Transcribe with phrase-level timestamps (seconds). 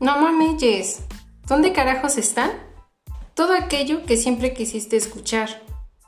[0.00, 1.02] No mames,
[1.48, 2.52] ¿dónde carajos están?
[3.34, 5.48] Todo aquello que siempre quisiste escuchar.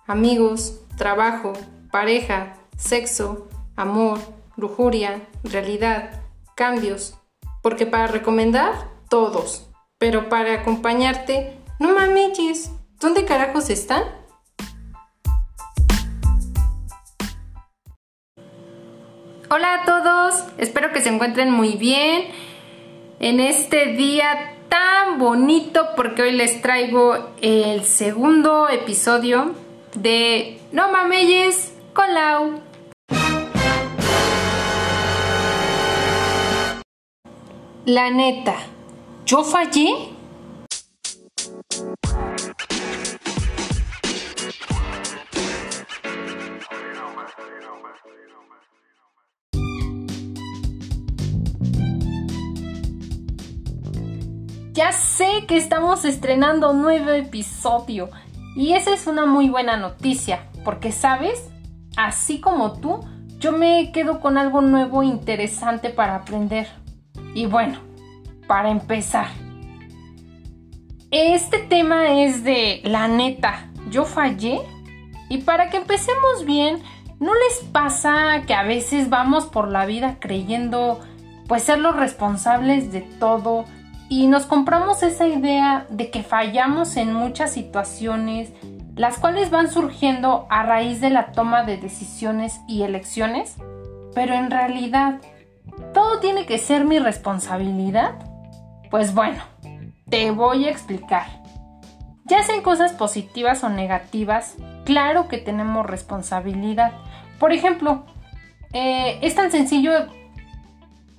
[0.07, 1.55] Amigos, trabajo,
[1.91, 4.21] pareja, sexo, amor,
[4.57, 6.23] lujuria, realidad,
[6.55, 7.17] cambios.
[7.63, 8.75] Porque para recomendar,
[9.09, 9.69] todos.
[9.99, 14.05] Pero para acompañarte, no mames, ¿dónde carajos están?
[19.51, 22.50] Hola a todos, espero que se encuentren muy bien
[23.21, 29.55] en este día tan bonito porque hoy les traigo el segundo episodio
[29.95, 32.61] de No Mameyes con Lau.
[37.85, 38.57] La neta,
[39.27, 39.91] ¿yo fallé?
[55.21, 58.09] Sé que estamos estrenando un nuevo episodio
[58.57, 61.51] y esa es una muy buena noticia, porque sabes,
[61.95, 63.01] así como tú,
[63.39, 66.69] yo me quedo con algo nuevo e interesante para aprender.
[67.35, 67.81] Y bueno,
[68.47, 69.27] para empezar,
[71.11, 74.59] este tema es de la neta, yo fallé.
[75.29, 76.83] Y para que empecemos bien,
[77.19, 80.99] ¿no les pasa que a veces vamos por la vida creyendo
[81.47, 83.67] pues ser los responsables de todo?
[84.11, 88.53] Y nos compramos esa idea de que fallamos en muchas situaciones,
[88.97, 93.55] las cuales van surgiendo a raíz de la toma de decisiones y elecciones,
[94.13, 95.21] pero en realidad,
[95.95, 98.19] ¿todo tiene que ser mi responsabilidad?
[98.91, 99.45] Pues bueno,
[100.09, 101.29] te voy a explicar.
[102.25, 106.95] Ya sean cosas positivas o negativas, claro que tenemos responsabilidad.
[107.39, 108.07] Por ejemplo,
[108.73, 109.93] eh, es tan sencillo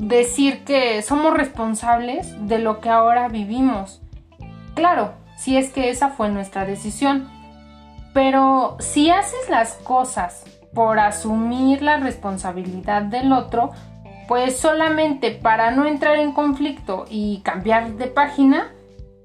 [0.02, 4.02] decir que somos responsables de lo que ahora vivimos.
[4.74, 7.30] Claro, si es que esa fue nuestra decisión.
[8.14, 10.44] Pero si haces las cosas
[10.74, 13.72] por asumir la responsabilidad del otro,
[14.28, 18.72] pues solamente para no entrar en conflicto y cambiar de página,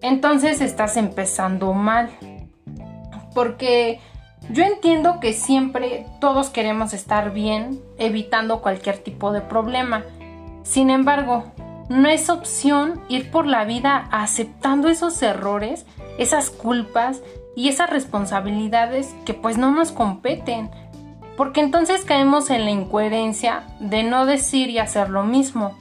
[0.03, 2.11] entonces estás empezando mal.
[3.35, 3.99] Porque
[4.51, 10.05] yo entiendo que siempre todos queremos estar bien, evitando cualquier tipo de problema.
[10.67, 11.45] Sin embargo,
[11.89, 15.87] no es opción ir por la vida aceptando esos errores,
[16.19, 17.23] esas culpas
[17.55, 20.69] y esas responsabilidades que pues no nos competen,
[21.37, 25.79] porque entonces caemos en la incoherencia de no decir y hacer lo mismo,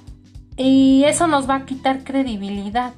[0.56, 2.94] y eso nos va a quitar credibilidad,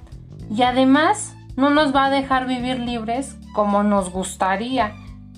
[0.54, 4.94] y además no nos va a dejar vivir libres como nos gustaría,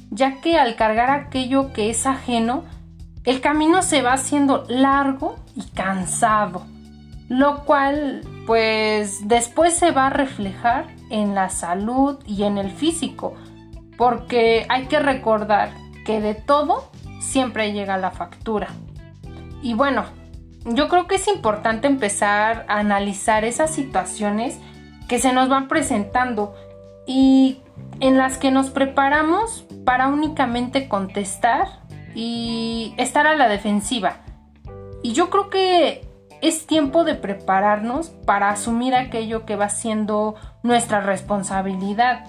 [0.10, 2.64] ya que al cargar aquello que es ajeno,
[3.26, 6.66] el camino se va haciendo largo y cansado,
[7.28, 13.36] lo cual pues después se va a reflejar en la salud y en el físico,
[13.98, 15.72] porque hay que recordar
[16.06, 18.70] que de todo siempre llega la factura.
[19.62, 20.06] Y bueno,
[20.66, 24.58] yo creo que es importante empezar a analizar esas situaciones
[25.08, 26.56] que se nos van presentando
[27.06, 27.60] y
[28.00, 31.79] en las que nos preparamos para únicamente contestar
[32.16, 34.18] y estar a la defensiva.
[35.04, 36.08] Y yo creo que
[36.42, 42.26] es tiempo de prepararnos para asumir aquello que va siendo nuestra responsabilidad,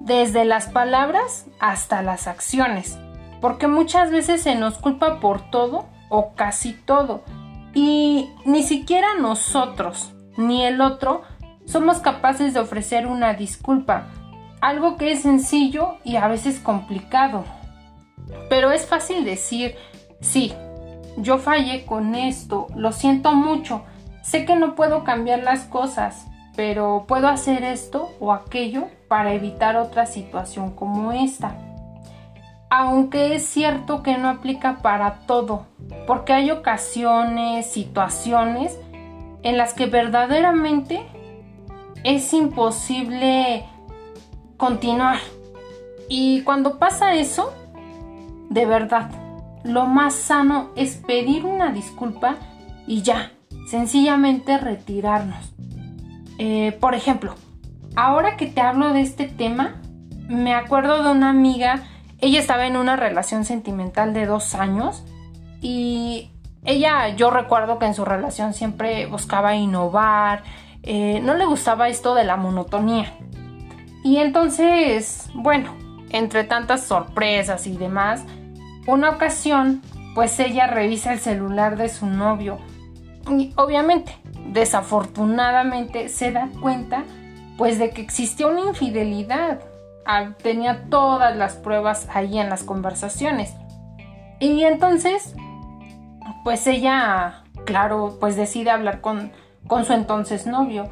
[0.00, 2.98] desde las palabras hasta las acciones,
[3.40, 7.22] porque muchas veces se nos culpa por todo o casi todo,
[7.74, 11.22] y ni siquiera nosotros ni el otro
[11.66, 14.06] somos capaces de ofrecer una disculpa,
[14.60, 17.44] algo que es sencillo y a veces complicado.
[18.48, 19.76] Pero es fácil decir,
[20.20, 20.52] sí,
[21.16, 23.82] yo fallé con esto, lo siento mucho,
[24.22, 26.26] sé que no puedo cambiar las cosas,
[26.56, 31.56] pero puedo hacer esto o aquello para evitar otra situación como esta.
[32.68, 35.66] Aunque es cierto que no aplica para todo,
[36.06, 38.78] porque hay ocasiones, situaciones
[39.42, 41.02] en las que verdaderamente
[42.04, 43.64] es imposible
[44.56, 45.18] continuar.
[46.08, 47.52] Y cuando pasa eso,
[48.50, 49.10] de verdad,
[49.64, 52.36] lo más sano es pedir una disculpa
[52.86, 53.32] y ya,
[53.68, 55.54] sencillamente retirarnos.
[56.38, 57.36] Eh, por ejemplo,
[57.94, 59.80] ahora que te hablo de este tema,
[60.28, 61.84] me acuerdo de una amiga,
[62.18, 65.04] ella estaba en una relación sentimental de dos años
[65.60, 66.30] y
[66.64, 70.42] ella, yo recuerdo que en su relación siempre buscaba innovar,
[70.82, 73.12] eh, no le gustaba esto de la monotonía.
[74.02, 75.76] Y entonces, bueno,
[76.10, 78.24] entre tantas sorpresas y demás,
[78.86, 79.82] una ocasión,
[80.14, 82.58] pues ella revisa el celular de su novio
[83.30, 84.12] Y obviamente,
[84.52, 87.04] desafortunadamente se da cuenta
[87.56, 89.60] pues de que existía una infidelidad.
[90.06, 93.54] Ah, tenía todas las pruebas ahí en las conversaciones.
[94.40, 95.34] Y entonces,
[96.42, 99.30] pues ella, claro, pues decide hablar con,
[99.66, 100.88] con su entonces novio.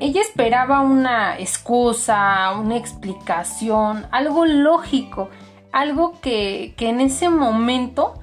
[0.00, 5.28] Ella esperaba una excusa, una explicación, algo lógico,
[5.72, 8.14] algo que, que en ese momento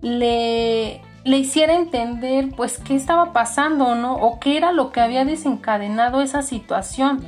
[0.00, 4.14] le, le hiciera entender pues qué estaba pasando, ¿no?
[4.14, 7.24] O qué era lo que había desencadenado esa situación.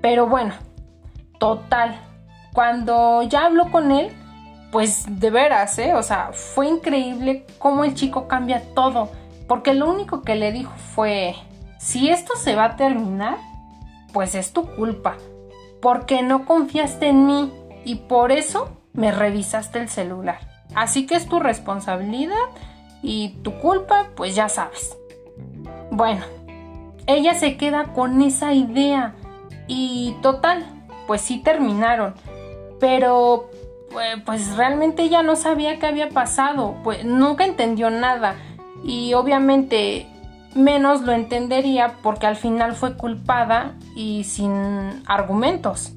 [0.00, 0.54] Pero bueno,
[1.38, 2.00] total,
[2.52, 4.12] cuando ya habló con él,
[4.70, 5.94] pues de veras, ¿eh?
[5.94, 9.10] O sea, fue increíble cómo el chico cambia todo.
[9.48, 11.34] Porque lo único que le dijo fue,
[11.78, 13.36] si esto se va a terminar,
[14.12, 15.16] pues es tu culpa.
[15.80, 17.52] Porque no confiaste en mí
[17.84, 20.40] y por eso me revisaste el celular.
[20.74, 22.34] Así que es tu responsabilidad
[23.02, 24.96] y tu culpa, pues ya sabes.
[25.90, 26.24] Bueno,
[27.06, 29.14] ella se queda con esa idea
[29.68, 30.66] y total,
[31.06, 32.14] pues sí terminaron.
[32.80, 33.50] Pero
[34.24, 38.34] pues realmente ella no sabía qué había pasado, pues nunca entendió nada
[38.84, 40.06] y obviamente
[40.54, 45.92] menos lo entendería porque al final fue culpada y sin argumentos.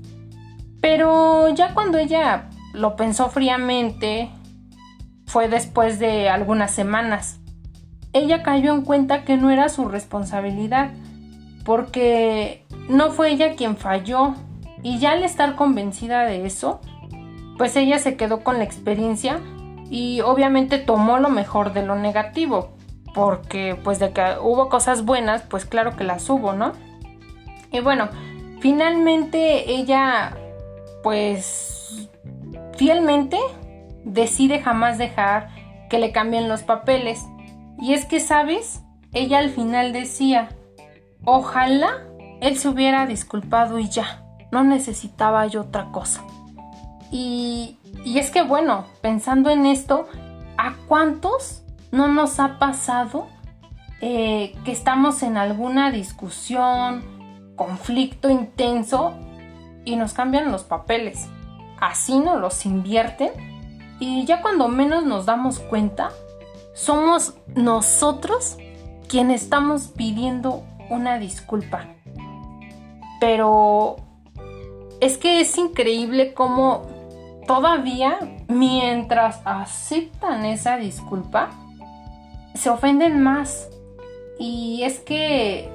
[0.81, 4.29] Pero ya cuando ella lo pensó fríamente,
[5.25, 7.39] fue después de algunas semanas.
[8.13, 10.91] Ella cayó en cuenta que no era su responsabilidad,
[11.65, 14.33] porque no fue ella quien falló,
[14.81, 16.79] y ya al estar convencida de eso,
[17.57, 19.39] pues ella se quedó con la experiencia
[19.89, 22.71] y obviamente tomó lo mejor de lo negativo,
[23.13, 26.71] porque pues de que hubo cosas buenas, pues claro que las hubo, ¿no?
[27.71, 28.07] Y bueno,
[28.61, 30.37] finalmente ella
[31.03, 32.09] pues
[32.79, 33.37] fielmente
[34.05, 35.49] decide jamás dejar
[35.89, 37.25] que le cambien los papeles.
[37.77, 38.83] Y es que, ¿sabes?
[39.11, 40.47] Ella al final decía,
[41.25, 41.89] ojalá
[42.39, 44.23] él se hubiera disculpado y ya,
[44.53, 46.23] no necesitaba yo otra cosa.
[47.11, 50.07] Y, y es que, bueno, pensando en esto,
[50.57, 53.27] ¿a cuántos no nos ha pasado
[53.99, 57.03] eh, que estamos en alguna discusión,
[57.57, 59.15] conflicto intenso
[59.83, 61.27] y nos cambian los papeles?
[61.79, 63.31] Así nos los invierten
[63.99, 66.11] y ya cuando menos nos damos cuenta,
[66.73, 68.57] somos nosotros
[69.07, 71.87] quienes estamos pidiendo una disculpa.
[73.19, 73.97] Pero
[75.01, 76.87] es que es increíble cómo
[77.47, 81.49] todavía mientras aceptan esa disculpa,
[82.53, 83.69] se ofenden más.
[84.37, 85.69] Y es que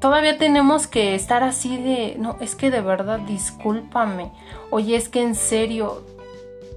[0.00, 4.30] todavía tenemos que estar así de, no, es que de verdad discúlpame.
[4.70, 6.04] Oye, es que en serio,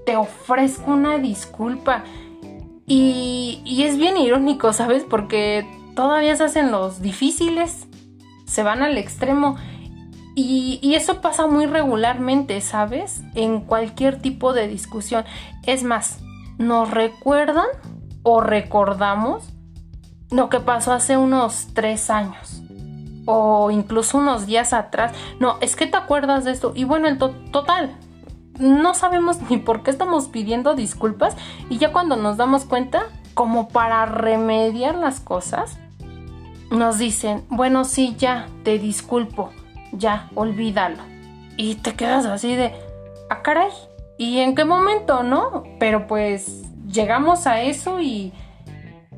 [0.06, 2.04] te ofrezco una disculpa.
[2.88, 5.04] Y, es bien irónico, ¿sabes?
[5.08, 7.88] Porque todavía se hacen los difíciles,
[8.46, 9.58] se van al extremo.
[10.36, 13.22] Y, y, eso pasa muy regularmente, ¿sabes?
[13.36, 15.26] En cualquier tipo de discusión.
[15.64, 16.20] Es más,
[16.58, 17.68] nos recuerdan
[18.24, 19.44] o recordamos
[20.32, 22.59] lo que pasó hace unos tres años.
[23.32, 25.14] O incluso unos días atrás.
[25.40, 26.72] No, es que te acuerdas de esto.
[26.76, 27.96] Y bueno, el total,
[28.60, 31.36] no sabemos ni por qué estamos pidiendo disculpas
[31.70, 33.04] y ya cuando nos damos cuenta,
[33.34, 35.78] como para remediar las cosas,
[36.72, 39.52] nos dicen, bueno, sí, ya, te disculpo,
[39.92, 41.04] ya, olvídalo.
[41.58, 42.74] Y te quedas así de,
[43.30, 43.72] ah, caray,
[44.18, 45.64] ¿y en qué momento, no?
[45.80, 48.34] Pero pues llegamos a eso y,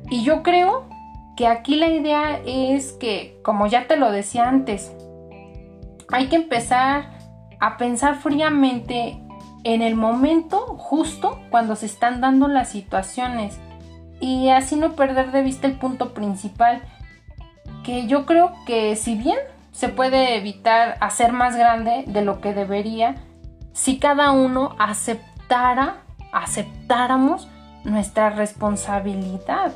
[0.08, 0.91] y yo creo
[1.36, 4.92] que aquí la idea es que, como ya te lo decía antes,
[6.10, 7.10] hay que empezar
[7.60, 9.18] a pensar fríamente
[9.64, 13.58] en el momento justo cuando se están dando las situaciones
[14.20, 16.82] y así no perder de vista el punto principal
[17.84, 19.38] que yo creo que si bien
[19.70, 23.16] se puede evitar hacer más grande de lo que debería
[23.72, 27.48] si cada uno aceptara aceptáramos
[27.84, 29.72] nuestra responsabilidad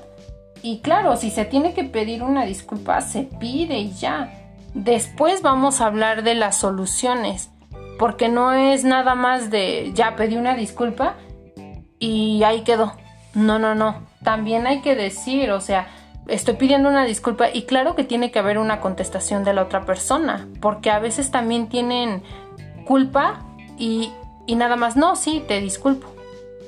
[0.66, 4.32] y claro si se tiene que pedir una disculpa se pide y ya
[4.74, 7.50] después vamos a hablar de las soluciones
[7.98, 11.14] porque no es nada más de ya pedí una disculpa
[11.98, 12.94] y ahí quedó.
[13.34, 14.02] No, no, no.
[14.22, 15.86] También hay que decir, o sea,
[16.26, 19.86] estoy pidiendo una disculpa y claro que tiene que haber una contestación de la otra
[19.86, 22.22] persona, porque a veces también tienen
[22.86, 23.46] culpa
[23.78, 24.12] y,
[24.46, 26.15] y nada más, no, sí, te disculpo.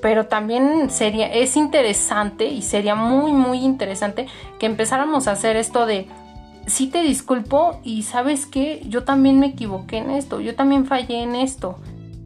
[0.00, 4.26] Pero también sería, es interesante y sería muy, muy interesante
[4.58, 6.08] que empezáramos a hacer esto de,
[6.66, 11.22] sí te disculpo y sabes que yo también me equivoqué en esto, yo también fallé
[11.22, 11.78] en esto.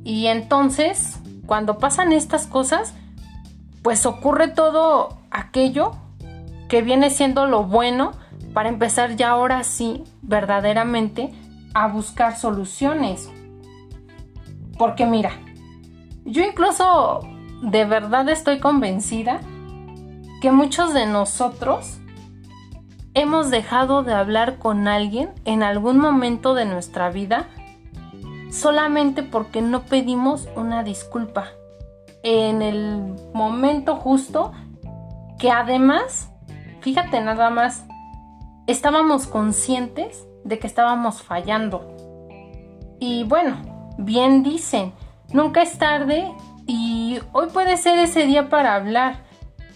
[0.04, 2.94] Y entonces, cuando pasan estas cosas,
[3.82, 5.92] pues ocurre todo aquello
[6.68, 8.12] que viene siendo lo bueno
[8.52, 11.32] para empezar ya ahora sí verdaderamente
[11.74, 13.30] a buscar soluciones.
[14.78, 15.32] Porque mira,
[16.24, 17.20] yo incluso
[17.62, 19.40] de verdad estoy convencida
[20.40, 21.98] que muchos de nosotros
[23.14, 27.48] hemos dejado de hablar con alguien en algún momento de nuestra vida
[28.50, 31.46] solamente porque no pedimos una disculpa
[32.24, 34.52] en el momento justo
[35.38, 36.30] que además,
[36.80, 37.84] fíjate nada más,
[38.66, 41.96] estábamos conscientes de que estábamos fallando.
[43.00, 43.56] Y bueno,
[43.98, 44.92] bien dicen,
[45.32, 46.32] nunca es tarde
[47.32, 49.24] hoy puede ser ese día para hablar,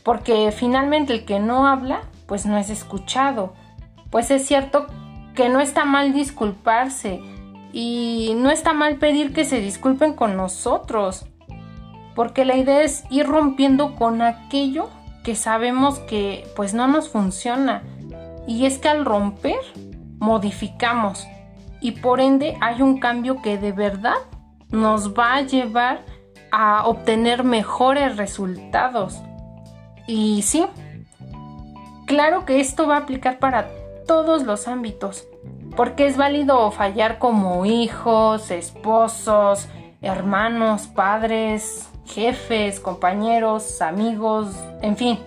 [0.03, 3.55] porque finalmente el que no habla, pues no es escuchado.
[4.11, 4.87] Pues es cierto
[5.35, 7.21] que no está mal disculparse
[7.73, 11.27] y no está mal pedir que se disculpen con nosotros,
[12.15, 14.89] porque la idea es ir rompiendo con aquello
[15.25, 17.83] que sabemos que pues no nos funciona.
[18.47, 19.59] Y es que al romper,
[20.19, 21.27] modificamos
[21.81, 24.17] y por ende hay un cambio que de verdad
[24.71, 26.05] nos va a llevar
[26.51, 29.21] a obtener mejores resultados.
[30.07, 30.67] Y sí,
[32.07, 33.69] claro que esto va a aplicar para
[34.07, 35.27] todos los ámbitos,
[35.77, 39.69] porque es válido fallar como hijos, esposos,
[40.01, 45.19] hermanos, padres, jefes, compañeros, amigos, en fin.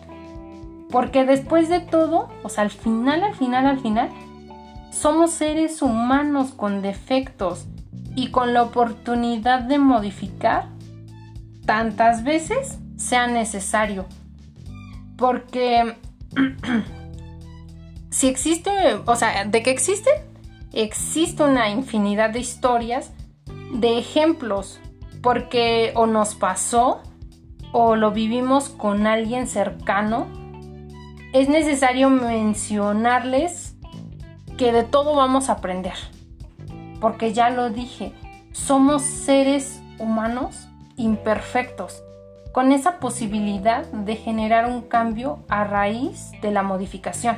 [0.89, 4.09] Porque después de todo, o sea, al final, al final, al final,
[4.91, 7.65] somos seres humanos con defectos
[8.15, 10.65] y con la oportunidad de modificar
[11.69, 14.07] tantas veces sea necesario.
[15.15, 15.95] Porque
[18.09, 18.71] si existe,
[19.05, 20.09] o sea, de que existe,
[20.73, 23.11] existe una infinidad de historias,
[23.71, 24.79] de ejemplos
[25.21, 27.03] porque o nos pasó
[27.71, 30.27] o lo vivimos con alguien cercano,
[31.33, 33.75] es necesario mencionarles
[34.57, 35.93] que de todo vamos a aprender.
[36.99, 38.11] Porque ya lo dije,
[38.53, 40.68] somos seres humanos
[40.99, 42.03] imperfectos,
[42.51, 47.37] con esa posibilidad de generar un cambio a raíz de la modificación.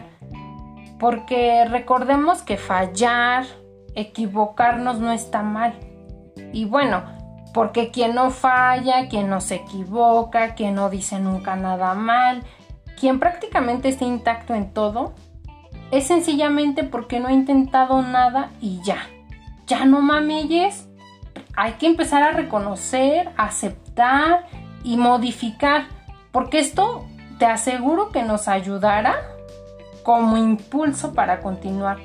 [0.99, 3.45] Porque recordemos que fallar,
[3.95, 5.73] equivocarnos no está mal.
[6.53, 7.03] Y bueno,
[7.53, 12.43] porque quien no falla, quien no se equivoca, quien no dice nunca nada mal,
[12.99, 15.13] quien prácticamente está intacto en todo,
[15.91, 19.07] es sencillamente porque no ha intentado nada y ya.
[19.67, 20.87] Ya no mamelles.
[21.61, 24.47] Hay que empezar a reconocer, aceptar
[24.83, 25.83] y modificar.
[26.31, 27.05] Porque esto
[27.37, 29.13] te aseguro que nos ayudará
[30.01, 31.99] como impulso para continuar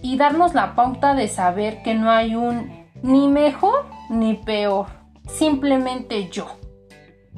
[0.00, 4.86] y darnos la pauta de saber que no hay un ni mejor ni peor,
[5.28, 6.46] simplemente yo.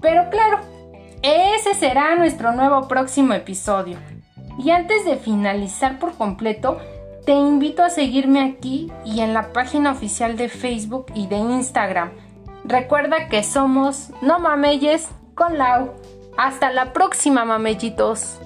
[0.01, 0.61] Pero claro,
[1.23, 3.99] ese será nuestro nuevo próximo episodio.
[4.61, 6.79] Y antes de finalizar por completo,
[7.25, 12.11] te invito a seguirme aquí y en la página oficial de Facebook y de Instagram.
[12.65, 15.93] Recuerda que somos No Mameyes con Lau.
[16.37, 18.41] Hasta la próxima, mamellitos.